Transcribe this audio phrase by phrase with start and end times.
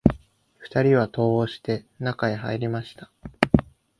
[0.57, 3.11] 二人は戸を押して、中へ入りました